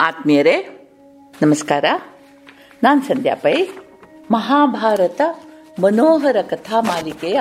ಆತ್ಮೀಯರೇ, 0.00 0.88
ನಮಸ್ಕಾರ. 1.42 1.84
ನಾನು 2.82 3.02
ಸಂಧ್ಯಾ 3.02 3.34
ಪೈ. 3.34 3.66
ಮಹಾಭಾರತ 4.30 5.20
ಮನೋಹರ 5.82 6.36
ಕಥಾ 6.42 6.80
ಮಾಲಿಕೆಯ 6.80 7.40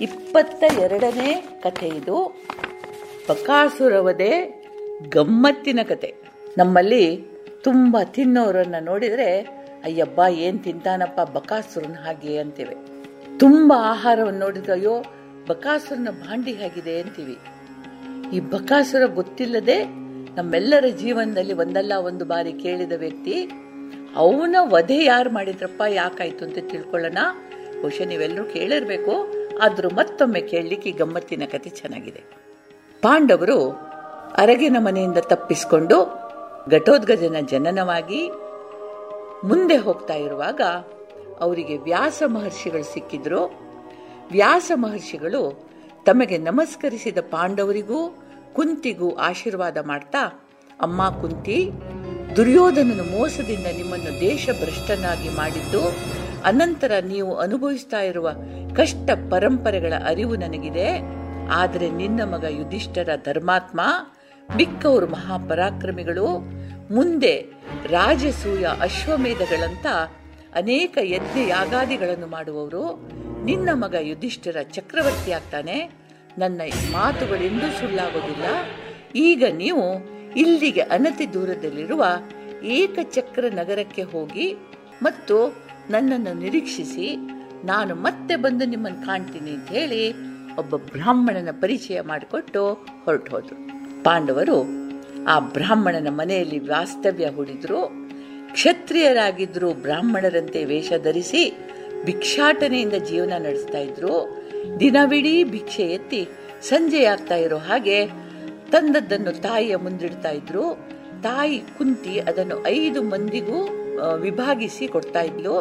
ಇಪ್ಪತ್ತ 0.00 0.64
ಎರಡನೇ 0.78 1.60
ಕಥೆ 1.62 1.86
ಇದು. 1.86 2.44
ಬಕಾಸುರವದೇ 3.28 4.62
ಗಮ್ಮತ್ತಿನ 5.08 5.80
ಕತೆ 5.88 6.14
ನಮ್ಮಲ್ಲಿ 6.58 7.26
ತುಂಬ 7.64 7.96
ತಿನ್ನೋರನ್ನು 8.04 8.84
ನೋಡಿದರೆ, 8.84 9.40
ಅಯ್ಯಬ್ಬ, 9.84 10.20
ಏನು 10.30 10.58
ತಿಂತಾನಪ್ಪ 10.58 11.20
ಬಕಾಸುರನ 11.20 11.94
ಹಾಗೆ 12.04 12.38
ಅಂತೇವೆ. 12.38 12.74
ತುಂಬ 13.38 13.72
ಆಹಾರವನ್ನು 13.76 14.40
ನೋಡಿದ್ರೆ, 14.40 14.72
ಅಯ್ಯೋ, 14.72 15.04
ಬಕಾಸುರನ 15.48 16.08
ಭಾಂಡಿ 16.10 16.64
ಆಗಿದೆ 16.64 17.00
ಅಂತೀವಿ. 17.00 17.38
ಈ 18.36 18.40
ಬಕಾಸುರ 18.40 19.06
ಗೊತ್ತಿಲ್ಲದೆ 19.06 20.07
ನಮ್ಮೆಲ್ಲರ 20.38 20.84
ಜೀವನದಲ್ಲಿ 20.86 21.52
ಒಂದಲ್ಲ 21.52 21.92
ಒಂದು 22.00 22.24
ಬಾರಿ 22.24 22.52
ಕೇಳಿದ 22.52 22.92
ವ್ಯಕ್ತಿ, 22.96 23.50
ಅವನ 24.16 24.56
ವಧೆ 24.60 25.04
ಯಾರು 25.04 25.30
ಮಾಡಿದ್ರಪ್ಪ, 25.30 25.82
ಯಾಕಾಯ್ತು 25.88 26.44
ಅಂತ 26.44 26.58
ತಿಳ್ಕೊಳ್ಳೋಣ. 26.60 27.18
ಬಹುಶಃ 27.80 28.06
ನೀವೆಲ್ಲರೂ 28.06 28.44
ಕೇಳಿರ್ಬೇಕು. 28.44 29.32
ಆದರೂ 29.62 29.88
ಮತ್ತೊಮ್ಮೆ 29.88 30.40
ಕೇಳಲಿಕ್ಕೆ 30.40 30.90
ಗಮ್ಮತ್ತಿನ 30.90 31.42
ಕತೆ 31.52 31.70
ಚೆನ್ನಾಗಿದೆ. 31.70 32.22
ಪಾಂಡವರು 33.02 33.70
ಅರಗಿನ 34.38 34.76
ಮನೆಯಿಂದ 34.78 35.18
ತಪ್ಪಿಸಿಕೊಂಡು 35.18 36.28
ಘಟೋದ್ಗಜನ 36.70 37.36
ಜನನವಾಗಿ 37.50 38.28
ಮುಂದೆ 39.44 39.76
ಹೋಗ್ತಾ 39.76 40.14
ಇರುವಾಗ 40.14 40.60
ಅವರಿಗೆ 41.40 41.76
ವ್ಯಾಸ 41.76 42.22
ಮಹರ್ಷಿಗಳು 42.26 42.82
ಸಿಕ್ಕಿದ್ರು. 42.82 43.46
ವ್ಯಾಸ 44.30 44.72
ಮಹರ್ಷಿಗಳು 44.74 45.70
ತಮಗೆ 46.04 46.38
ನಮಸ್ಕರಿಸಿದ 46.38 47.18
ಪಾಂಡವರಿಗೂ 47.18 48.27
ಕುಂತಿಗೂ 48.58 49.14
ಆಶೀರ್ವಾದ 49.14 49.76
ಮಾಡ್ತಾ, 49.86 50.48
ಅಮ್ಮ 50.80 51.08
ಕುಂತಿ, 51.20 51.70
ದುರ್ಯೋಧನನ 52.36 53.00
ಮೋಸದಿಂದ 53.00 53.66
ನಿಮ್ಮನ್ನು 53.76 54.20
ದೇಶಭ್ರಷ್ಟನಾಗಿ 54.20 55.28
ಮಾಡಿದ್ದು, 55.28 55.82
ಅನಂತರ 56.44 56.92
ನೀವು 57.06 57.36
ಅನುಭವಿಸ್ತಾ 57.36 58.00
ಇರುವ 58.00 58.30
ಕಷ್ಟ 58.76 59.10
ಪರಂಪರೆಗಳ 59.30 59.92
ಅರಿವು 60.06 60.36
ನನಗಿದೆ. 60.36 60.88
ಆದರೆ 61.50 61.90
ನಿನ್ನ 61.90 62.22
ಮಗ 62.22 62.44
ಯುಧಿಷ್ಠರ 62.48 63.08
ಧರ್ಮಾತ್ಮ 63.24 63.80
ಮಿಕ್ಕವರು 64.56 65.06
ಮಹಾಪರಾಕ್ರಮಿಗಳು, 65.06 66.38
ಮುಂದೆ 66.94 67.44
ರಾಜಸೂಯ 67.86 68.66
ಅಶ್ವಮೇಧಗಳಂತ 68.80 69.86
ಅನೇಕ 70.54 70.98
ಯಜ್ಞ 71.02 71.48
ಯಾಗಾದಿಗಳನ್ನು 71.48 72.26
ಮಾಡುವವರು, 72.26 73.08
ನಿನ್ನ 73.44 73.68
ಮಗ 73.72 73.94
ಯುಧಿಷ್ಠರ 74.00 74.56
ಚಕ್ರವರ್ತಿ 74.62 75.32
ಆಗ್ತಾನೆ 75.32 76.07
ನನ್ನ 76.40 76.60
ಮಾತುಗಳೆಂದೂ 76.92 77.68
ಸುಳ್ಳಾಗೋದಿಲ್ಲ. 77.78 78.46
ಈಗ 79.28 79.44
ನೀವು 79.62 79.84
ಇಲ್ಲಿಗೆ 80.42 80.82
ಅನತಿ 80.96 81.26
ದೂರದಲ್ಲಿರುವ 81.34 82.04
ಏಕಚಕ್ರ 82.78 83.44
ನಗರಕ್ಕೆ 83.60 84.04
ಹೋಗಿ 84.12 84.46
ಮತ್ತು 85.02 85.36
ನನ್ನನ್ನು 85.90 86.32
ನಿರೀಕ್ಷಿಸಿ, 86.44 87.06
ನಾನು 87.64 87.92
ಮತ್ತೆ 88.06 88.34
ಬಂದು 88.36 88.64
ನಿಮ್ಮನ್ನು 88.64 89.00
ಕಾಣ್ತೀನಿ 89.06 89.50
ಅಂತ 89.50 89.70
ಹೇಳಿ 89.78 90.02
ಒಬ್ಬ 90.60 90.76
ಬ್ರಾಹ್ಮಣನ 90.92 91.50
ಪರಿಚಯ 91.60 91.98
ಮಾಡಿಕೊಟ್ಟು 92.00 92.62
ಹೊರಟು 93.04 93.30
ಹೋದರು 93.32 93.58
ಪಾಂಡವರು 94.02 94.58
ಆ 95.32 95.38
ಬ್ರಾಹ್ಮಣನ 95.54 96.10
ಮನೆಯಲ್ಲಿ 96.10 96.58
ವಾಸ್ತವ್ಯ 96.58 97.26
ಹೂಡಿದ್ರು. 97.36 97.80
ಕ್ಷತ್ರಿಯರಾಗಿದ್ದರು 98.52 99.70
ಬ್ರಾಹ್ಮಣರಂತೆ 99.86 100.60
ವೇಷ 100.64 100.92
ಧರಿಸಿ 101.04 101.42
ಭಿಕ್ಷಾಟನೆಯಿಂದ 102.04 102.96
ಜೀವನ 103.10 103.32
ನಡೆಸ್ತಾ 103.46 103.78
ಇದ್ರು. 103.78 104.14
ದಿನವಿಡೀ 104.80 105.44
ಭಿಕ್ಷೆ 105.44 105.82
ಎತ್ತಿ 105.82 106.28
ಸಂಜೆ 106.62 107.04
ಆಗ್ತಾ 107.04 107.36
ಇರೋ 107.36 107.58
ಹಾಗೆ 107.58 107.98
ತಂದದ್ದನ್ನು 108.70 109.32
ತಾಯಿಯ 109.42 109.76
ಮುಂದಿಡ್ತಾ 109.76 110.30
ಇದ್ರು. 110.30 110.64
ತಾಯಿ 111.22 111.58
ಕುಂತಿ 111.78 112.14
ಅದನ್ನು 112.20 112.56
ಐದು 112.66 113.02
ಮಂದಿಗೂ 113.02 113.58
ವಿಭಾಗಿಸಿ 114.16 114.88
ಕೊಡ್ತಾ 114.88 115.20
ಇದ್ಲು. 115.20 115.54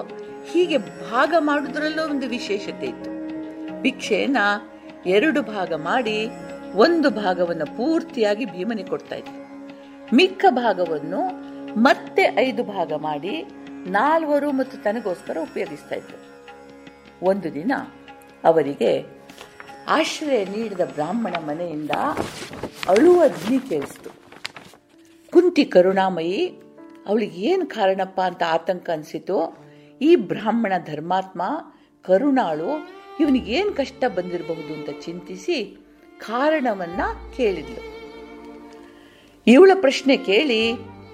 ಹೀಗೆ 0.51 0.77
ಭಾಗ 0.77 1.33
ಮಾಡುವುದರಲ್ಲೂ 1.39 2.03
ಒಂದು 2.09 2.27
ವಿಶೇಷತೆ 2.27 2.87
ಇತ್ತು. 2.87 3.11
ಭಿಕ್ಷೆಯನ್ನ 3.81 4.37
ಎರಡು 5.05 5.41
ಭಾಗ 5.41 5.73
ಮಾಡಿ 5.73 6.17
ಒಂದು 6.75 7.09
ಭಾಗವನ್ನು 7.09 7.65
ಪೂರ್ತಿಯಾಗಿ 7.77 8.45
ಭೀಮನಿಗೆ 8.45 8.89
ಕೊಡ್ತಾ 8.89 9.15
ಇದ್ರು 9.15 9.43
ಮಿಕ್ಕ 10.15 10.45
ಭಾಗವನ್ನು 10.49 11.21
ಮತ್ತೆ 11.81 12.23
ಐದು 12.39 12.63
ಭಾಗ 12.63 12.93
ಮಾಡಿ 12.93 13.35
ನಾಲ್ವರು 13.89 14.51
ಮತ್ತು 14.51 14.83
ತನಗೋಸ್ಕರ 14.83 15.37
ಉಪಯೋಗಿಸ್ತಾ 15.41 15.95
ಇದ್ರು. 15.95 16.19
ಒಂದು 17.25 17.53
ದಿನ 17.53 17.71
ಅವರಿಗೆ 18.47 18.91
ಆಶ್ರಯ 19.87 20.45
ನೀಡಿದ 20.45 20.83
ಬ್ರಾಹ್ಮಣ 20.93 21.35
ಮನೆಯಿಂದ 21.45 21.93
ಅಳುವ 22.89 23.19
ಧ್ವನಿ 23.27 23.59
ಕೇಳಿಸ್ತು. 23.69 24.09
ಕುಂತಿ 25.33 25.63
ಕರುಣಾಮಯಿ, 25.65 26.39
ಅವಳಿಗೆ 27.07 27.39
ಏನು 27.49 27.65
ಕಾರಣಪ್ಪ 27.65 28.19
ಅಂತ 28.21 28.43
ಆತಂಕ 28.49 28.89
ಅನಿಸಿತು, 28.89 29.37
ಈ 30.01 30.11
ಬ್ರಾಹ್ಮಣ 30.31 30.73
ಧರ್ಮಾತ್ಮ, 30.85 31.41
ಕರುಣಾಳು, 32.05 32.71
ಇವನಿಗೆ 33.19 33.51
ಏನು 33.51 33.71
ಕಷ್ಟ 33.71 34.03
ಬಂದಿರಬಹುದು 34.15 34.71
ಅಂತ 34.73 34.89
ಚಿಂತಿಸಿ 35.05 35.57
ಕಾರಣವನ್ನ 36.19 37.01
ಕೇಳಿದ್ಲು. 37.37 37.81
ಇವಳ 39.47 39.71
ಪ್ರಶ್ನೆ 39.81 40.17
ಕೇಳಿ 40.29 40.61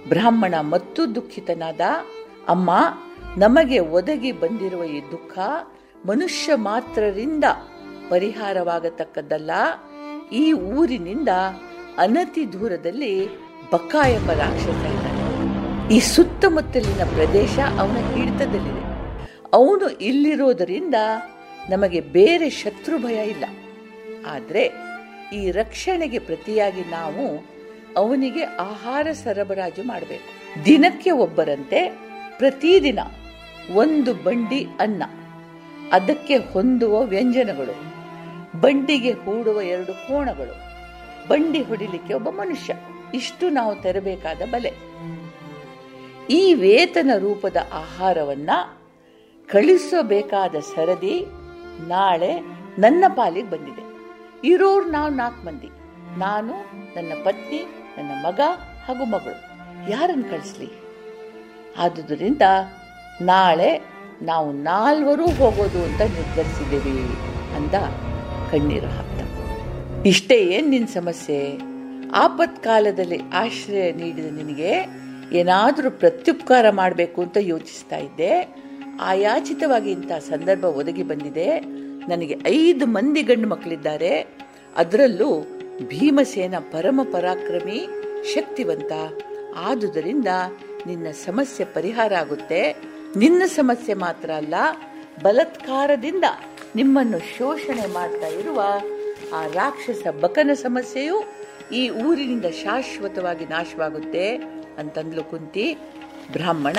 ಬ್ರಾಹ್ಮಣ 0.09 0.55
ಮತ್ತು 0.73 1.01
ದುಃಖಿತನಾದ, 1.15 1.81
ಅಮ್ಮ, 2.47 2.71
ನಮಗೆ 3.37 3.79
ಒದಗಿ 3.97 4.31
ಬಂದಿರುವ 4.31 4.83
ಈ 4.95 4.99
ದುಃಖ 5.11 5.37
ಮನುಷ್ಯ 6.05 6.55
ಮಾತ್ರರಿಂದ 6.55 7.43
ಪರಿಹಾರವಾಗತಕ್ಕದ್ದಲ್ಲ, 8.09 9.51
ಈ 10.31 10.53
ಊರಿನಿಂದ 10.53 11.29
ಅನತಿ 11.97 12.53
ದೂರದಲ್ಲಿ 12.53 13.13
ಬಕ್ಕ 13.73 13.95
ಎಂಬ 14.07 14.31
ರಾಕ್ಷಸ 14.31 14.81
ಇದ್ದಾನೆ. 14.93 15.21
ಈ 15.95 15.99
ಸುತ್ತಮುತ್ತಲಿನ 15.99 17.03
ಪ್ರದೇಶ 17.15 17.59
ಅವನ 17.79 17.97
ಹಿಡಿತದಲ್ಲಿದೆ. 18.15 18.83
ಅವನು 19.53 19.89
ಇಲ್ಲಿರೋದರಿಂದ 19.89 20.95
ನಮಗೆ 21.69 21.99
ಬೇರೆ 22.01 22.49
ಶತ್ರು 22.49 22.99
ಭಯ 22.99 23.17
ಇಲ್ಲ. 23.29 23.45
ಆದರೆ 24.27 24.63
ಈ 25.33 25.51
ರಕ್ಷಣೆಗೆ 25.51 26.19
ಪ್ರತಿಯಾಗಿ 26.19 26.81
ನಾವು 26.89 27.25
ಅವನಿಗೆ 27.97 28.43
ಆಹಾರ 28.43 29.07
ಸರಬರಾಜು 29.23 29.83
ಮಾಡಬೇಕು. 29.83 30.29
ದಿನಕ್ಕೆ 30.65 31.11
ಒಬ್ಬರಂತೆ 31.11 31.79
ಪ್ರತಿದಿನ 32.37 32.99
ಒಂದು 33.73 34.13
ಬಂಡಿ 34.13 34.67
ಅನ್ನ. 34.79 35.03
ಅದಕ್ಕೆ 35.91 36.37
ಹೊಂದುವ 36.37 37.03
ವ್ಯಂಜನಗಳು, 37.03 37.93
ಬಂಡಿಗೆ 38.61 39.11
ಹೂಡುವ 39.11 39.61
ಎರಡು 39.61 39.93
ಕೋಣಗಳು, 39.93 40.73
ಬಂಡಿ 41.27 41.61
ಹೊಡಿಲಿಕ್ಕೆ 41.61 42.13
ಒಬ್ಬ 42.13 42.29
ಮನುಷ್ಯ. 42.29 42.73
ಇಷ್ಟು 43.13 43.49
ನಾವು 43.49 43.75
ತೆರಬೇಕಾದ 43.75 44.41
ಬಲೆ. 44.41 44.73
ಈ 46.29 46.53
ವೇತನ 46.53 47.11
ರೂಪದ 47.17 47.57
ಆಹಾರವನ್ನ 47.73 48.49
ಕಳಿಸಬೇಕಾದ 49.47 50.55
ಸರದಿ 50.55 51.25
ನಾಳೆ 51.87 52.39
ನನ್ನ 52.79 53.03
ಪಾಲಿಗೆ 53.07 53.49
ಬಂದಿದೆ. 53.49 53.83
ಇರೋರು 54.47 54.85
ನಾವು 54.85 55.09
ನಾಲ್ಕು 55.09 55.45
ಮಂದಿ. 55.45 55.69
ನಾನು, 56.19 56.53
ನನ್ನ 56.95 57.13
ಪತ್ನಿ, 57.23 57.65
ನನ್ನ 57.97 58.25
ಮಗ 58.25 58.39
ಹಾಗೂ 58.87 59.05
ಮಗಳು. 59.05 59.53
ಯಾರನ್ನು 59.91 60.23
ಕಳಿಸ್ಲಿ? 60.23 60.69
ಆದುದರಿಂದ 61.77 62.41
ನಾಳೆ 63.21 63.92
ನಾವು 64.23 64.51
ನಾಲ್ವರು 64.51 65.25
ಹೋಗೋದು 65.25 65.83
ಅಂತ 65.83 66.01
ನಿರ್ಧರಿಸಿದ್ದೀವಿ 66.01 66.91
ಅಂದ 67.55 67.73
ಕಣ್ಣೀರು 68.51 68.87
ಹಾಕ್ತ 68.87 69.09
ಇಷ್ಟೇ 70.05 70.35
ಏನು 70.35 70.67
ನಿನ್ನ 70.67 70.85
ಸಮಸ್ಯೆ? 70.85 71.57
ಆಪತ್ಕಾಲದಲ್ಲಿ 72.15 73.19
ಆಶ್ರಯ 73.33 73.91
ನೀಡಿದ 73.91 74.37
ನಿನಗೆ 74.37 75.03
ಏನಾದರೂ 75.31 75.91
ಪ್ರತ್ಯುಪಕಾರ 75.91 76.69
ಮಾಡಬೇಕು 76.69 77.21
ಅಂತ 77.21 77.37
ಯೋಚಿಸ್ತಾ 77.39 77.97
ಇದ್ದೆ. 77.97 78.55
ಆಯಾಚಿತವಾಗಿ 79.01 79.91
ಇಂಥ 79.91 80.11
ಸಂದರ್ಭ 80.11 80.63
ಒದಗಿ 80.63 81.03
ಬಂದಿದೆ. 81.03 81.59
ನನಗೆ 82.07 82.35
ಐದು 82.47 82.85
ಮಂದಿ 82.85 83.21
ಗಂಡು 83.21 83.49
ಮಕ್ಕಳಿದ್ದಾರೆ. 83.49 84.27
ಅದರಲ್ಲೂ 84.77 85.41
ಭೀಮಸೇನ 85.87 86.55
ಪರಮ 86.71 87.01
ಪರಾಕ್ರಮಿ 87.11 87.87
ಶಕ್ತಿವಂತ. 88.33 88.91
ಆದುದರಿಂದ 89.57 90.27
ನಿನ್ನ 90.87 91.11
ಸಮಸ್ಯೆ 91.11 91.65
ಪರಿಹಾರ 91.65 92.13
ಆಗುತ್ತೆ. 92.13 92.92
ನಿನ್ನ 93.21 93.43
ಸಮಸ್ಯೆ 93.59 93.93
ಮಾತ್ರ 93.93 94.29
ಅಲ್ಲ, 94.31 94.55
ಬಲತ್ಕಾರದಿಂದ 95.23 96.25
ನಿಮ್ಮನ್ನು 96.75 97.19
ಶೋಷಣೆ 97.37 97.85
ಮಾಡ್ತಾ 97.93 98.27
ಇರುವ 98.27 98.59
ಆ 99.37 99.41
ರಾಕ್ಷಸ 99.59 100.03
ಬಕನ 100.21 100.51
ಸಮಸ್ಯೆಯು 100.53 101.17
ಈ 101.71 101.81
ಊರಿನಿಂದ 101.89 102.47
ಶಾಶ್ವತವಾಗಿ 102.63 103.45
ನಾಶವಾಗುತ್ತೆ 103.45 104.25
ಅಂತಂದ್ಲು 104.81 105.23
ಕುಂತಿ. 105.23 105.65
ಬ್ರಾಹ್ಮಣ 106.31 106.77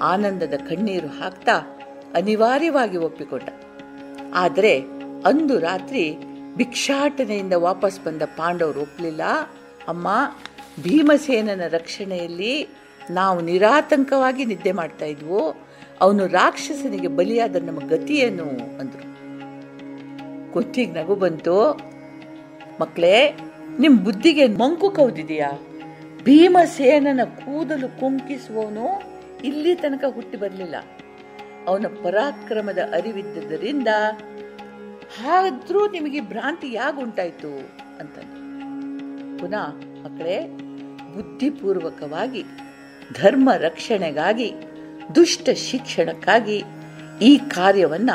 ಆನಂದದ 0.00 0.56
ಕಣ್ಣೀರು 0.68 1.10
ಹಾಕ್ತಾ 1.20 1.56
ಅನಿವಾರ್ಯವಾಗಿ 2.14 2.98
ಒಪ್ಪಿಕೊಂಡ. 3.08 3.48
ಆದರೆ 4.34 4.74
ಅಂದು 5.30 5.54
ರಾತ್ರಿ 5.58 6.04
ಭಿಕ್ಷಾಟನೆಯಿಂದ 6.56 7.52
ವಾಪಸ್ 7.68 7.98
ಬಂದ 8.04 8.22
ಪಾಂಡವರು 8.36 8.80
ಒಪ್ಪಲಿಲ್ಲ 8.80 9.24
ಅಮ್ಮ, 9.88 10.08
ಭೀಮಸೇನನ 10.82 11.64
ರಕ್ಷಣೆಯಲ್ಲಿ 11.68 12.54
ನಾವು 13.10 13.40
ನಿರಾತಂಕವಾಗಿ 13.40 14.44
ನಿದ್ದೆ 14.44 14.72
ಮಾಡ್ತಾ 14.72 15.04
ಇದ್ವೋ, 15.04 15.54
ಅವನು 16.00 16.26
ರಾಕ್ಷಸನಿಗೆ 16.26 17.08
ಬಲಿಯಾದ 17.08 17.56
ನಮ್ಮ 17.56 17.80
ಗತಿಯೇನು 17.86 18.44
ಅಂದರು. 18.78 19.12
ಕೊತ್ತಿಗೆ 20.52 20.92
ನಗು 20.92 21.14
ಬಂತು 21.14 21.80
ಮಕ್ಕಳೇ 22.80 23.36
ನಿಮ್ಮ 23.78 24.00
ಬುದ್ಧಿಗೆ 24.00 24.46
ಮಂಕು 24.46 24.90
ಕೌದಿದೆಯಾ? 24.90 25.50
ಭೀಮಸೇನನ 26.24 27.20
ಕೂದಲು 27.24 28.00
ಕುಂಕಿಸುವವನು 28.00 29.02
ಇಲ್ಲಿ 29.44 29.74
ತನಕ 29.74 30.04
ಹುಟ್ಟಿ 30.14 30.36
ಬರಲಿಲ್ಲ. 30.36 30.74
ಅವನ 31.66 31.86
ಪರಾಕ್ರಮದ 32.02 32.78
ಅರಿವಿದ್ದರಿಂದ 32.92 33.88
ಹಾದ್ರೂ 35.20 35.90
ನಿಮಗೆ 35.90 36.20
ಭ್ರಾಂತಿ 36.20 36.72
ಯಾಗುಂಟಾಯ್ತು 36.72 37.58
ಅಂತ 38.00 38.18
ಪುನಃ 39.40 39.68
ಮಕ್ಕಳೇ 40.04 40.46
ಬುದ್ಧಿಪೂರ್ವಕವಾಗಿ 41.16 42.44
ಧರ್ಮ 43.22 43.50
ರಕ್ಷಣೆಗಾಗಿ, 43.58 44.52
ದುಷ್ಟ 45.14 45.48
ಶಿಕ್ಷಣಕ್ಕಾಗಿ 45.50 46.62
ಈ 47.22 47.38
ಕಾರ್ಯವನ್ನ 47.38 48.10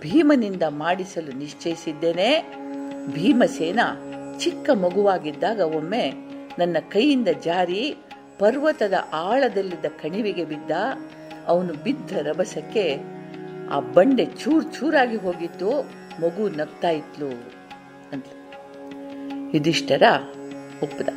ಭೀಮನಿಂದ 0.00 0.62
ಮಾಡಿಸಲು 0.62 1.38
ನಿಶ್ಚಯಿಸಿದ್ದೇನೆ. 1.38 2.56
ಭೀಮಸೇನ 3.12 3.80
ಚಿಕ್ಕ 4.38 4.70
ಮಗುವಾಗಿದ್ದಾಗ 4.70 5.60
ಒಮ್ಮೆ 5.60 6.12
ನನ್ನ 6.58 6.76
ಕೈಯಿಂದ 6.88 7.28
ಜಾರಿ 7.28 7.96
ಪರ್ವತದ 8.38 8.94
ಆಳದಲ್ಲಿದ್ದ 9.12 9.84
ಕಣಿವೆಗೆ 9.86 10.44
ಬಿದ್ದ. 10.44 10.70
ಅವನು 11.46 11.74
ಬಿದ್ದ 11.74 12.12
ರಭಸಕ್ಕೆ 12.12 12.98
ಆ 13.70 13.80
ಬಂಡೆ 13.80 14.24
ಚೂರ್ 14.24 14.74
ಚೂರಾಗಿ 14.74 15.16
ಹೋಗಿತ್ತು. 15.16 15.82
ಮಗು 16.22 16.48
ನಗ್ತಾ 16.48 16.90
ಇತ್ಲು 16.90 17.28
ಅಂತ 18.12 18.24
ಒಪ್ಪದ. 20.82 21.08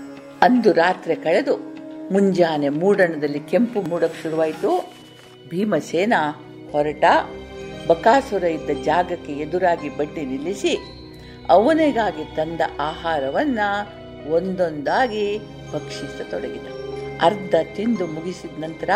ಅಂದು 0.41 0.73
ರಾತ್ರಿ 0.73 1.15
ಕಳೆದು 1.15 1.76
ಮುಂಜಾನೆ 2.11 2.69
ಮೂಡಣದಲ್ಲಿ 2.69 3.39
ಕೆಂಪು 3.39 3.81
ಮೂಡಕ್ 3.81 4.21
ಶುರುವಾಯಿತು. 4.23 4.93
ಭೀಮಸೇನ 5.49 6.13
ಹೊರಟ. 6.71 7.03
ಬಕಾಸುರ 7.87 8.43
ಇದ್ದ 8.43 8.69
ಜಾಗಕ್ಕೆ 8.83 9.33
ಎದುರಾಗಿ 9.33 9.97
ಬಡ್ಡಿ 9.97 10.25
ನಿಲ್ಲಿಸಿ 10.25 10.77
ಅವನಿಗಾಗಿ 11.49 12.35
ತಂದ 12.35 12.61
ಆಹಾರವನ್ನ 12.79 13.59
ಒಂದೊಂದಾಗಿ 14.29 15.37
ಭಕ್ಷಿಸತೊಡಗಿದ. 15.73 16.67
ಅರ್ಧ 17.21 17.55
ತಿಂದು 17.75 18.07
ಮುಗಿಸಿದ 18.07 18.63
ನಂತರ 18.63 18.89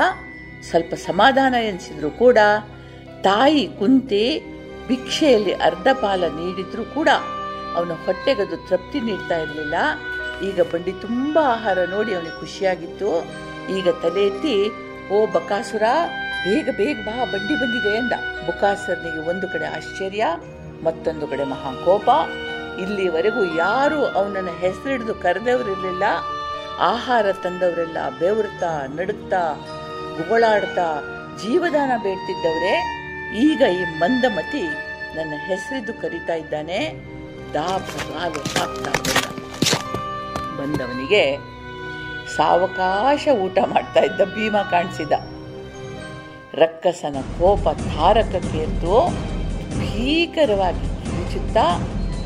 ಸ್ವಲ್ಪ 0.70 0.94
ಸಮಾಧಾನ 0.94 1.54
ಎನಿಸಿದ್ರು 1.54 2.12
ಕೂಡ 2.12 2.38
ತಾಯಿ 3.24 3.68
ಕುಂತಿ 3.68 4.44
ಭಿಕ್ಷೆಯಲ್ಲಿ 4.88 5.54
ಅರ್ಧ 5.54 5.88
ಪಾಲ 5.94 6.24
ನೀಡಿದ್ರು 6.28 6.86
ಕೂಡ 6.86 7.10
ಅವನ 7.76 7.92
ಹೊಟ್ಟೆಗದು 8.06 8.58
ತೃಪ್ತಿ 8.70 9.00
ನೀಡ್ತಾ 9.00 9.38
ಇರಲಿಲ್ಲ. 9.38 9.76
ಈಗ 10.44 10.62
ಬಂಡಿ 10.62 10.92
ತುಂಬಾ 10.92 11.42
ಆಹಾರ 11.42 11.78
ನೋಡಿ 11.90 12.14
ಅವನಿಗೆ 12.14 12.40
ಖುಷಿಯಾಗಿತ್ತು. 12.40 13.10
ಈಗ 13.78 13.90
ತಲೆ 13.90 14.28
ಎತ್ತಿ, 14.28 14.70
ಓ 15.10 15.26
ಬಕಾಸುರ, 15.26 15.82
ಬೇಗ 16.44 16.70
ಬೇಗ 16.78 16.98
ಬಾ, 16.98 17.26
ಬಂಡಿ 17.26 17.56
ಬಂದಿದೆ 17.56 17.98
ಎಂದ 17.98 18.14
ಬುಕಾಸುರನಿಗೆ 18.46 19.30
ಒಂದು 19.30 19.48
ಕಡೆ 19.48 19.66
ಆಶ್ಚರ್ಯ, 19.66 20.26
ಮತ್ತೊಂದು 20.84 21.28
ಕಡೆ 21.28 21.44
ಮಹಾಕೋಪ. 21.44 22.10
ಇಲ್ಲಿವರೆಗೂ 22.80 23.56
ಯಾರು 23.56 24.06
ಅವನನ್ನ 24.06 24.50
ಹೆಸರಿಡಿದು 24.50 25.16
ಕರೆದವರಿರಲಿಲ್ಲ. 25.16 26.04
ಆಹಾರ 26.80 27.32
ತಂದವರೆಲ್ಲ 27.32 27.98
ಬೆವರ್ತಾ 28.20 28.88
ನಡುತ್ತಾ 28.88 29.44
ಗುಗಳಾಡ್ತಾ 30.18 30.88
ಜೀವದಾನ 31.42 31.92
ಬೇಡ್ತಿದ್ದವರೇ. 32.02 32.76
ಈಗ 33.38 33.62
ಈ 33.62 33.84
ಮಂದಮತಿ 33.98 34.64
ನನ್ನ 35.16 35.34
ಹೆಸರಿದ್ದು 35.48 35.94
ಕರೀತಾ 35.94 36.34
ಇದ್ದಾನೆ. 36.34 36.80
ದಾಪಗಾಲು 37.54 38.60
ಹಾಕ್ತಾ 38.60 38.92
ಬಂದ 38.92 39.41
ಬಂದವನಿಗೆ 40.62 41.24
ಸಾವಕಾಶ 42.36 43.24
ಊಟ 43.44 43.58
ಮಾಡ್ತಾ 43.74 44.02
ಇದ್ದ 44.08 44.22
ಭೀಮ 44.36 44.58
ಕಾಣಿಸಿದ. 44.72 45.14
ರಕ್ಕಸನ 46.54 47.18
ಕೋಪ 47.40 47.64
ತಾರಕಕ್ಕೇರ್ತು 47.88 48.96
ಭೀಕರವಾಗಿ 49.80 50.88
ಕಿರುಚುತ್ತಾ 51.02 51.66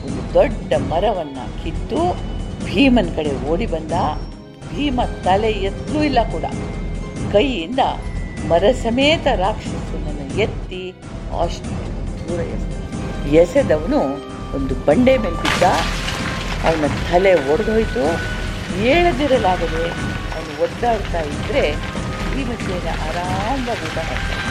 ಒಂದು 0.05 0.21
ದೊಡ್ಡ 0.33 0.73
ಮರವನ್ನು 0.91 1.45
ಕಿತ್ತು 1.63 2.01
ಭೀಮನ 2.65 3.09
ಕಡೆ 3.15 3.31
ಓಡಿ 3.51 3.65
ಬಂದ. 3.65 3.95
ಭೀಮ 4.69 5.01
ತಲೆ 5.25 5.51
ಎತ್ತಲೂ 5.67 5.99
ಇಲ್ಲ 6.03 6.19
ಕೂಡ. 6.31 6.45
ಕೈಯಿಂದ 7.33 7.81
ಮರ 8.49 8.63
ಸಮೇತ 8.83 9.27
ರಾಕ್ಷಸನನ್ನು 9.43 10.25
ಎತ್ತಿ 10.45 10.83
ಅಷ್ಟು 11.41 11.71
ದೂರ 12.23 12.41
ಎಸೆದವನು 13.41 14.01
ಒಂದು 14.57 14.73
ಬಂಡೆ 14.87 15.13
ಮೇಲೆ 15.23 15.39
ಬಿದ್ದ. 15.43 15.63
ಅವನ 16.65 16.85
ತಲೆ 17.09 17.33
ಒಡೆದೋಯ್ತು. 17.51 18.03
ಹೇಳದಿರಲಾಗದೆ 18.79 19.83
ಅವನು 20.35 20.53
ಒದ್ದಾಡ್ತಾ 20.63 21.19
ಇದ್ದರೆ 21.31 21.63
ಭೀಮಸೇನ 22.31 22.87
ಆರಾಮವಾಗಿ 23.07 23.83
ಊಟ 23.89 23.97
ಮಾಡ್ತಾನೆ. 24.09 24.41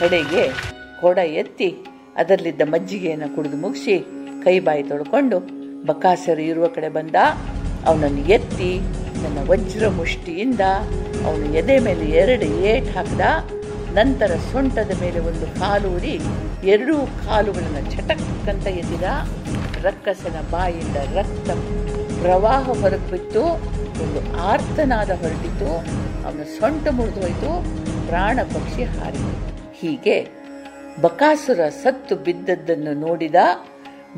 ಕಡೆಗೆ 0.00 0.44
ಕೊಡ 1.00 1.18
ಎತ್ತಿ 1.18 1.70
ಅದರಲ್ಲಿದ್ದ 2.16 2.62
ಮಜ್ಜಿಗೆಯನ್ನು 2.64 3.28
ಕುಡಿದು 3.36 3.56
ಮುಗಿಸಿ 3.56 3.94
ಕೈ 4.44 4.60
ಬಾಯಿ 4.60 4.82
ತೊಳ್ಕೊಂಡು 4.82 5.38
ಬಕಾಸರು 5.86 6.42
ಇರುವ 6.42 6.66
ಕಡೆ 6.66 6.88
ಬಂದ. 6.88 7.16
ಅವನನ್ನು 7.86 8.22
ಎತ್ತಿ 8.36 8.70
ನನ್ನ 9.22 9.38
ವಜ್ರ 9.50 9.88
ಮುಷ್ಟಿಯಿಂದ 9.88 10.60
ಅವನು 11.26 11.44
ಎದೆ 11.60 11.78
ಮೇಲೆ 11.78 12.04
ಎರಡು 12.20 12.46
ಏಟ್ 12.72 12.96
ಹಾಕಿದ. 12.96 13.20
ನಂತರ 13.96 14.32
ಸೊಂಟದ 14.50 14.92
ಮೇಲೆ 15.02 15.18
ಒಂದು 15.30 15.46
ಕಾಲು 15.60 15.88
ಉರಿ, 15.96 16.12
ಎರಡೂ 16.72 16.96
ಕಾಲುಗಳನ್ನು 17.26 17.82
ಚಟಕ್ಕಂತ 17.94 18.66
ಎದ್ದಿದ 18.80 19.06
ರಕ್ಕಸನ 19.86 20.36
ಬಾಯಿಂದ 20.52 20.98
ರಕ್ತ 21.18 21.56
ಪ್ರವಾಹ 22.20 22.66
ಹೊರಗೆ 22.82 23.08
ಬಿತ್ತು 23.12 23.42
ಒಂದು 24.02 24.20
ಆರ್ತನಾದ 24.50 25.10
ಹೊರಟಿತು 25.22 25.70
ಅವನ 26.26 26.44
ಸೊಂಟ 26.58 26.86
ಮುರಿದು 26.98 27.20
ಹೋಯಿತು 27.24 27.50
ಪ್ರಾಣ 28.08 28.38
ಪಕ್ಷಿ 28.54 28.84
ಹಾರಿತು. 28.94 29.32
ಹೀಗೆ 29.80 30.16
ಬಕಾಸುರ 31.04 31.60
ಸತ್ತು 31.82 32.16
ಬಿದ್ದದ್ದನ್ನು 32.26 32.94
ನೋಡಿದ 33.06 33.36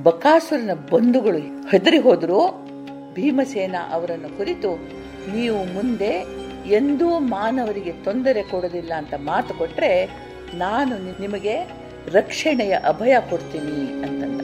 ಬಕಾಸುರನ 0.08 0.72
ಬಂಧುಗಳು 0.92 1.40
ಹೆದರಿ 1.72 2.00
ಹೋದರು. 2.06 2.40
ಭೀಮಸೇನ 3.16 3.76
ಅವರನ್ನು 3.96 4.30
ಕುರಿತು, 4.38 4.70
ನೀವು 5.34 5.58
ಮುಂದೆ 5.74 6.12
ಎಂದೂ 6.66 7.18
ಮಾನವರಿಗೆ 7.18 7.92
ತೊಂದರೆ 7.92 8.42
ಕೊಡೋದಿಲ್ಲ 8.42 8.92
ಅಂತ 8.94 9.14
ಮಾತು 9.14 9.54
ಕೊಟ್ಟರೆ 9.54 10.10
ನಾನು 10.54 11.20
ನಿಮಗೆ 11.20 11.84
ರಕ್ಷಣೆಯ 12.12 12.72
ಅಭಯ 12.72 13.16
ಕೊಡ್ತೀನಿ 13.30 14.02
ಅಂತಂದ. 14.02 14.40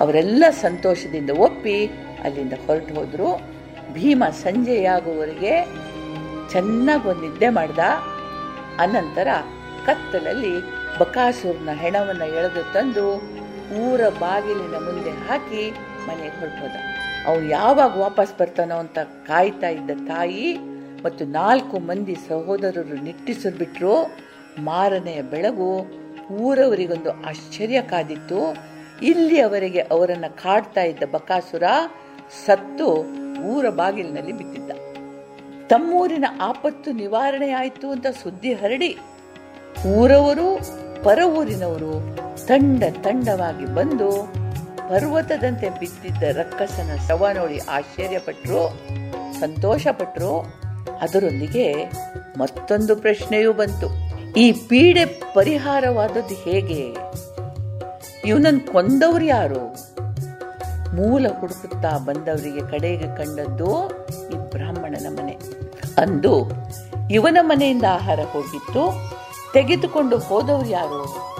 ಅವರೆಲ್ಲ 0.00 0.44
ಸಂತೋಷದಿಂದ 0.50 1.30
ಒಪ್ಪಿ 1.30 1.86
ಅಲ್ಲಿಂದ 2.24 2.52
ಹೊರಟು 2.66 2.94
ಹೋದ್ರು. 2.94 3.40
ಭೀಮ 3.92 4.24
ಸಂಜೆಯಾಗುವವರೆಗೆ 4.30 5.66
ಚೆನ್ನಾಗಿ 6.50 7.08
ಒಂದು 7.08 7.22
ನಿದ್ದೆ 7.22 7.48
ಮಾಡ್ದ. 7.48 7.78
ಅನಂತರ 8.78 9.28
ಕತ್ತಲಲ್ಲಿ 9.86 10.60
ಬಕಾಸೂರ್ನ 10.98 11.70
ಹೆಣವನ್ನು 11.70 12.24
ಎಳೆದು 12.24 12.72
ತಂದು 12.72 13.32
ಊರ 13.82 14.08
ಬಾಗಿಲಿನ 14.08 14.74
ಮುಂದೆ 14.74 15.10
ಹಾಕಿ 15.10 15.70
ಮನೆಗೆ 16.06 16.40
ಹೊರಟೋದ 16.40 16.76
ಅವನು 17.26 17.48
ಯಾವಾಗ 17.48 17.96
ವಾಪಸ್ 17.96 18.38
ಬರ್ತಾನೋ 18.38 18.76
ಅಂತ 18.76 18.98
ಕಾಯ್ತಾ 18.98 19.68
ಇದ್ದ 19.68 19.90
ತಾಯಿ 20.08 20.58
ಮತ್ತು 21.04 21.24
ನಾಲ್ಕು 21.24 21.78
ಮಂದಿ 21.78 22.14
ಸಹೋದರರು 22.14 23.04
ನಿಟ್ಟಿಸಲು 23.04 23.58
ಬಿಟ್ಟರು 23.58 24.16
ಮಾರನೆಯ 24.62 25.22
ಬೆಳಗು 25.22 25.68
ಊರವರಿಗೊಂದು 26.34 27.10
ಆಶ್ಚರ್ಯ 27.10 27.82
ಕಾದಿತ್ತು. 27.82 28.56
ಇಲ್ಲಿ 29.02 29.40
ಅವರಿಗೆ 29.40 29.80
ಅವರನ್ನ 29.80 30.24
ಕಾಡ್ತಾ 30.42 30.82
ಇದ್ದ 30.82 31.02
ಬಕಾಸುರ 31.12 31.62
ಸತ್ತು 32.46 32.86
ಊರ 33.42 33.68
ಬಾಗಿಲಿನಲ್ಲಿ 33.68 34.32
ಬಿದ್ದಿದ್ದ. 34.32 34.70
ತಮ್ಮೂರಿನ 35.66 36.24
ಆಪತ್ತು 36.40 36.92
ನಿವಾರಣೆ 36.92 37.50
ಆಯಿತು 37.52 37.90
ಅಂತ 37.90 38.06
ಸುದ್ದಿ 38.22 38.52
ಹರಡಿ. 38.52 38.98
ಊರವರು 39.98 40.48
ಪರ 41.04 41.18
ಊರಿನವರು 41.22 41.92
ತಂಡ 42.46 42.84
ತಂಡವಾಗಿ 43.02 43.64
ಬಂದು 43.74 44.41
ಪರ್ವತದಂತೆ 44.92 45.70
ಬಿದ್ದಿದ್ದ 45.70 46.22
ರಕ್ಕಸನ 46.22 46.90
ಶವ 47.08 47.26
ನೋಡಿ 47.34 47.58
ಆಶ್ಚರ್ಯಪಟ್ಟರು 47.58 48.80
ಸಂತೋಷಪಟ್ಟರು 49.40 50.40
ಅದರೊಂದಿಗೆ 51.00 51.72
ಮತ್ತೊಂದು 52.38 52.96
ಪ್ರಶ್ನೆಯೂ 52.96 53.52
ಬಂತು. 53.52 53.88
ಈ 54.32 54.52
ಪೀಡೆ 54.52 55.04
ಪರಿಹಾರವಾದದ್ದು 55.34 56.34
ಹೇಗೆ? 56.34 56.96
ಇವನನ್ನು 58.26 58.72
ಕೊಂದವ್ರು 58.72 59.24
ಯಾರು? 59.24 59.62
ಮೂಲ 60.96 61.26
ಹುಡುಕುತ್ತಾ 61.40 61.98
ಬಂದವರಿಗೆ 61.98 62.70
ಕಡೆಗೆ 62.70 63.06
ಕಂಡದ್ದು 63.16 63.88
ಈ 64.30 64.50
ಬ್ರಾಹ್ಮಣನ 64.50 65.06
ಮನೆ. 65.08 65.38
ಅಂದು 65.98 66.48
ಇವನ 67.10 67.38
ಮನೆಯಿಂದ 67.40 67.84
ಆಹಾರ 67.90 68.20
ಹೋಗಿತ್ತು. 68.32 69.12
ತೆಗೆದುಕೊಂಡು 69.52 70.18
ಹೋದವರು 70.18 70.68
ಯಾರು? 70.68 71.32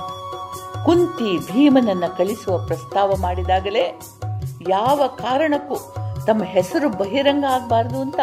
ಕುಂತಿ 0.87 1.31
ಭೀಮನನ್ನ 1.39 2.07
ಕಳಿಸುವ 2.19 2.55
ಪ್ರಸ್ತಾವ 2.67 3.17
ಮಾಡಿದಾಗಲೇ 3.17 3.85
ಯಾವ 4.69 5.07
ಕಾರಣಕ್ಕೂ 5.19 5.77
ತಮ್ಮ 6.27 6.43
ಹೆಸರು 6.45 6.89
ಬಹಿರಂಗ 6.89 7.45
ಆಗಬಾರದು 7.51 7.99
ಅಂತ 8.01 8.21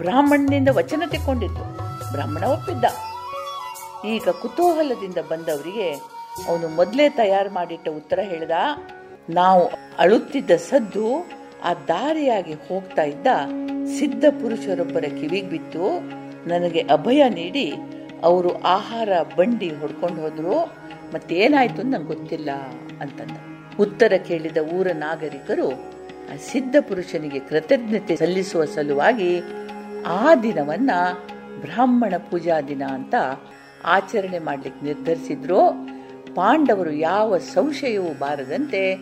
ಬ್ರಾಹ್ಮಣನಿಂದ 0.00 0.70
ವಚನ 0.72 1.02
ತೆಕ್ಕೊಂಡಿತ್ತು. 1.10 1.64
ಬ್ರಾಹ್ಮಣ 2.12 2.44
ಒಪ್ಪಿದ್ದ. 2.44 2.84
ಈಗ 4.04 4.28
ಕುತೂಹಲದಿಂದ 4.42 5.20
ಬಂದವರಿಗೆ 5.30 5.88
ಅವನು 6.48 6.68
ಮೊದಲೇ 6.76 7.08
ತಯಾರು 7.08 7.50
ಮಾಡಿಟ್ಟ 7.50 7.88
ಉತ್ತರ 7.96 8.18
ಹೇಳಿದ, 8.22 8.56
ನಾವು 9.30 9.62
ಅಳುತ್ತಿದ್ದ 9.98 10.52
ಸದ್ದು 10.68 11.08
ಆ 11.64 11.72
ದಾರಿಯಾಗಿ 11.88 12.54
ಹೋಗ್ತಾ 12.68 13.02
ಇದ್ದ 13.02 13.26
ಸಿದ್ಧ 13.98 14.24
ಪುರುಷರೊಬ್ಬರ 14.42 15.04
ಕಿವಿಗೆ 15.18 15.48
ಬಿತ್ತು. 15.48 15.86
ನನಗೆ 16.48 16.80
ಅಭಯ 16.80 17.22
ನೀಡಿ 17.28 17.68
ಅವರು 18.24 18.50
ಆಹಾರ 18.62 19.08
ಬಂಡಿ 19.38 19.68
ಹೊಡ್ಕೊಂಡು 19.80 20.20
ಹೋದ್ರು. 20.22 20.56
ಮತ್ತೇನಾಯ್ತು 21.14 21.82
ನಂಗೆ 21.82 22.06
ಗೊತ್ತಿಲ್ಲ 22.06 22.50
ಅಂತಂದ. 23.00 23.36
ಉತ್ತರ 23.80 24.12
ಕೇಳಿದ 24.28 24.56
ಊರ 24.56 24.86
ನಾಗರಿಕರು 24.94 25.70
ಆ 26.32 26.36
ಸಿದ್ಧ 26.36 26.76
ಪುರುಷನಿಗೆ 26.80 27.38
ಕೃತಜ್ಞತೆ 27.38 28.16
ಸಲ್ಲಿಸುವ 28.16 28.64
ಸಲುವಾಗಿ 28.64 29.40
ಆ 30.06 30.34
ದಿನವನ್ನ 30.34 30.90
ಬ್ರಾಹ್ಮಣ 31.60 32.16
ಪೂಜಾ 32.16 32.60
ದಿನ 32.60 32.82
ಅಂತ 32.82 33.14
ಆಚರಣೆ 33.84 34.38
ಮಾಡ್ಲಿಕ್ಕೆ 34.38 34.86
ನಿರ್ಧರಿಸಿದ್ರು, 34.86 35.60
ಪಾಂಡವರು 36.34 36.90
ಯಾವ 36.90 37.38
ಸಂಶಯವೂ 37.38 38.08
ಬಾರದಂತೆ 38.18 38.96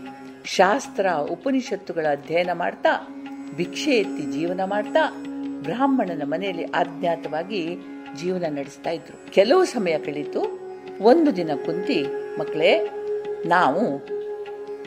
ಶಾಸ್ತ್ರ 0.44 1.11
ಉಪನಿಷತ್ತುಗಳ 1.11 2.06
ಅಧ್ಯಯನ 2.11 2.50
ಮಾಡ್ತಾ, 2.52 3.08
ಭಿಕ್ಷೆ 3.56 3.90
ಎತ್ತಿ 3.90 4.32
ಜೀವನ 4.32 4.61
ಮಾಡ್ತಾ 4.64 5.25
ಬ್ರಾಹ್ಮಣನ 5.62 6.23
ಮನೆಯಲ್ಲಿ 6.25 6.64
ಅಜ್ಞಾತವಾಗಿ 6.64 7.76
ಜೀವನ 8.16 8.44
ನಡೆಸ್ತಾ 8.50 8.90
ಇದ್ರು. 8.90 9.32
ಕೆಲವು 9.32 9.64
ಸಮಯ 9.64 9.99
ಕಳೀತು 9.99 10.63
ಒಂದು 11.03 11.37
ದಿನ 11.37 11.51
ಕುಂತಿ, 11.67 12.07
ಮಕ್ಕಳೇ, 12.39 12.91
ನಾವು 13.47 14.07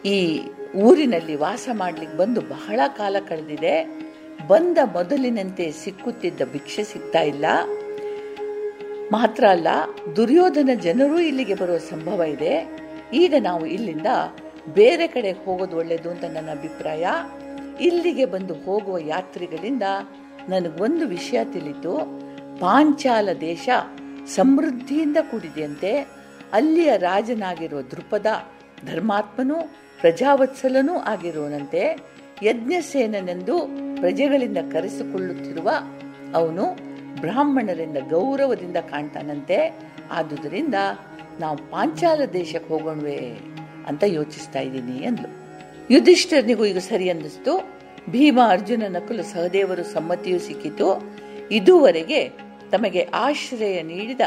ಈ 0.06 0.42
ಊರಿನಲ್ಲಿ 0.76 1.36
ವಾಸ 1.36 1.70
ಮಾಡ್ಲಿಕ್ಕೆ 1.74 2.18
ಬಂದು 2.18 2.42
ಬಹಳ 2.42 2.80
ಕಾಲ 2.88 3.16
ಕಳೆದಿದೆ. 3.30 4.08
ಬಂದ 4.48 4.78
ಮೊದಲಿನಂತೆ 4.94 5.72
ಸಿಕ್ಕುತ್ತಿದ್ದ 5.72 6.42
ಭಿಕ್ಷೆ 6.52 6.84
ಸಿಗ್ತಾ 6.84 7.22
ಇಲ್ಲ. 7.22 7.46
ಮಾತ್ರ 9.12 9.44
ಅಲ್ಲ, 9.48 9.68
ದುರ್ಯೋಧನ 10.16 10.70
ಜನರು 10.82 11.20
ಇಲ್ಲಿಗೆ 11.20 11.54
ಬರುವ 11.54 11.78
ಸಂಭವ 11.78 12.22
ಇದೆ. 12.22 12.80
ಈಗ 13.14 13.34
ನಾವು 13.40 13.66
ಇಲ್ಲಿಂದ 13.66 14.06
ಬೇರೆ 14.74 15.08
ಕಡೆ 15.08 15.32
ಹೋಗೋದು 15.32 15.78
ಒಳ್ಳೆಯದು 15.78 16.10
ಅಂತ 16.10 16.24
ನನ್ನ 16.24 16.52
ಅಭಿಪ್ರಾಯ. 16.52 17.08
ಇಲ್ಲಿಗೆ 17.82 18.26
ಬಂದು 18.26 18.54
ಹೋಗುವ 18.54 18.98
ಯಾತ್ರಿಗಳಿಂದ 18.98 19.84
ನನಗೊಂದು 20.50 21.08
ವಿಷಯ 21.08 21.40
ತಿಳಿತು. 21.44 21.98
ಪಾಂಚಾಲ 22.60 23.30
ದೇಶ 23.42 23.70
ಸಮೃದ್ಧಿಯಿಂದ 24.36 25.18
ಕೂಡಿದೆಯಂತೆ 25.22 26.08
ಅಲ್ಲಿಯ 26.54 26.98
ರಾಜನಾಗಿರುವ 26.98 27.82
ದೃಪದ 27.82 28.26
ಧರ್ಮಾತ್ಮನೂ, 28.86 29.56
ಪ್ರಜಾವತ್ಸಲನೂ 30.00 30.98
ಆಗಿರುವನಂತೆ 30.98 31.98
ಯಜ್ಞಸೇನನೆಂದು 32.44 33.58
ಪ್ರಜೆಗಳಿಂದ 33.96 34.58
ಕರೆಸಿಕೊಳ್ಳುತ್ತಿರುವ 34.72 35.72
ಅವನು 36.36 36.64
ಬ್ರಾಹ್ಮಣರಿಂದ 37.22 37.98
ಗೌರವದಿಂದ 38.10 38.78
ಕಾಣ್ತಾನಂತೆ. 38.78 39.80
ಆದುದರಿಂದ 40.12 40.76
ನಾವು 41.40 41.58
ಪಾಂಚಾಲ 41.58 42.22
ದೇಶಕ್ಕೆ 42.34 42.74
ಹೋಗೋಣವೆ 42.74 43.38
ಅಂತ 43.88 44.04
ಯೋಚಿಸ್ತಾ 44.08 44.60
ಇದ್ದೀನಿ 44.60 45.06
ಅಂದ್ಲು. 45.06 45.48
ಯುಧಿಷ್ಠರನಿಗೂ 45.94 46.66
ಈಗ 46.66 46.78
ಸರಿ 46.78 47.10
ಅನ್ನಿಸ್ತು. 47.10 47.70
ಭೀಮ 48.10 48.40
ಅರ್ಜುನ 48.48 48.84
ನಕುಲು 48.88 49.24
ಸಹದೇವರು 49.24 49.84
ಸಮ್ಮತಿಯೂ 49.84 50.40
ಸಿಕ್ಕಿತು. 50.40 51.18
ಇದುವರೆಗೆ 51.52 52.47
ತಮಗೆ 52.72 53.02
ಆಶ್ರಯ 53.14 53.82
ನೀಡಿದ 53.82 54.22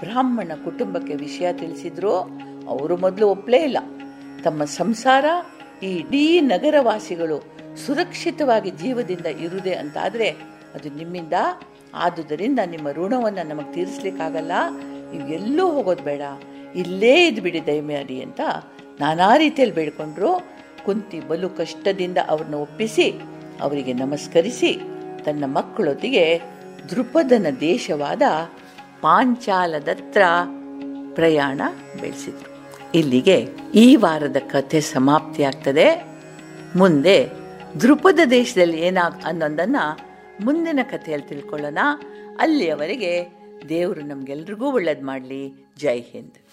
ಬ್ರಾಹ್ಮಣ 0.00 0.52
ಕುಟುಂಬಕ್ಕೆ 0.64 1.14
ವಿಷಯ 1.14 1.52
ತಿಳಿಸಿದ್ರು 1.52 2.16
ಅವರು 2.68 2.96
ಮೊದಲು 2.96 3.28
ಒಪ್ಪಲೇ 3.28 3.56
ಇಲ್ಲ. 3.56 3.78
ತಮ್ಮ 4.44 4.64
ಸಂಸಾರ 4.64 5.24
ಈ 5.82 5.86
ಇಡೀ 5.86 6.40
ನಗರವಾಸಿಗಳು 6.40 7.44
ಸುರಕ್ಷಿತವಾಗಿ 7.86 8.70
ಜೀವದಿಂದ 8.70 9.26
ಇರುವುದೇ 9.26 9.72
ಅಂತಾದರೆ 9.72 10.30
ಅದು 10.74 10.96
ನಿಮ್ಮಿಂದ. 10.96 11.32
ಆದುದರಿಂದ 11.94 12.58
ನಿಮ್ಮ 12.66 12.92
ಋಣವನ್ನು 12.92 13.48
ನಮಗೆ 13.48 13.72
ತೀರಿಸ್ಲಿಕ್ಕಾಗಲ್ಲ. 13.72 14.52
ನೀವು 15.12 15.28
ಎಲ್ಲೂ 15.28 15.70
ಹೋಗೋದು 15.70 16.02
ಬೇಡ. 16.02 16.20
ಇಲ್ಲೇ 16.74 17.26
ಇದ್ಬಿಡಿ 17.26 17.66
ದಯಮಾಡಿ 17.66 18.22
ಅಂತ 18.22 18.40
ನಾನಾ 19.00 19.36
ರೀತಿಯಲ್ಲಿ 19.36 19.74
ಬೇಡ್ಕೊಂಡ್ರು. 19.74 20.46
ಕುಂತಿ 20.84 21.20
ಬಲು 21.20 21.50
ಕಷ್ಟದಿಂದ 21.50 22.18
ಅವ್ರನ್ನ 22.28 22.54
ಒಪ್ಪಿಸಿ, 22.54 23.20
ಅವರಿಗೆ 23.60 23.92
ನಮಸ್ಕರಿಸಿ, 23.92 24.80
ತನ್ನ 25.24 25.44
ಮಕ್ಕಳೊತ್ತಿಗೆ 25.44 26.40
ದೃಪದನ 26.90 27.46
ದೇಶವಾದ 27.60 28.22
ಪಾಂಚಾಲದತ್ರ 29.00 30.22
ಪ್ರಯಾಣ 31.14 31.60
ಬೆಳೆಸಿದರು. 32.00 32.58
ಇಲ್ಲಿಗೆ 32.94 33.48
ಈ 33.74 33.96
ವಾರದ 33.96 34.36
ಕಥೆ 34.36 34.80
ಸಮಾಪ್ತಿಯಾಗ್ತದೆ. 34.80 36.04
ಮುಂದೆ 36.76 37.30
ದೃಪದ 37.80 38.18
ದೇಶದಲ್ಲಿ 38.30 38.80
ಏನಾಗ, 38.80 39.12
ಅನ್ನೋದನ್ನು 39.24 39.98
ಮುಂದಿನ 40.44 40.80
ಕಥೆಯಲ್ಲಿ 40.82 41.28
ತಿಳ್ಕೊಳ್ಳೋಣ. 41.28 41.78
ಅಲ್ಲಿಯವರೆಗೆ 42.38 43.28
ದೇವರು 43.68 44.00
ನಮಗೆಲ್ರಿಗೂ 44.00 44.72
ಒಳ್ಳೇದು 44.72 45.06
ಮಾಡಲಿ. 45.06 45.68
ಜೈ 45.78 46.00
ಹಿಂದ್. 46.00 46.47